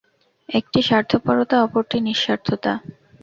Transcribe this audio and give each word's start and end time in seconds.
একটি 0.49 0.79
স্বার্থপরতা, 0.81 1.55
অপরটি 1.63 1.97
নিঃস্বার্থতা। 2.01 2.73